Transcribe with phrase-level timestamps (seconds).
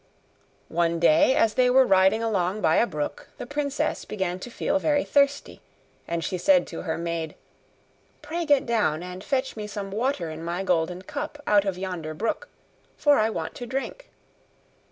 [0.73, 4.79] One day, as they were riding along by a brook, the princess began to feel
[4.79, 5.61] very thirsty:
[6.07, 7.35] and she said to her maid,
[8.23, 12.15] 'Pray get down, and fetch me some water in my golden cup out of yonder
[12.15, 12.49] brook,
[12.97, 14.09] for I want to drink.